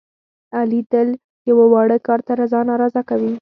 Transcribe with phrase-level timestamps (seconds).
[0.57, 1.07] علي تل
[1.49, 3.29] یوه واړه کار ته رضا نارضا کوي.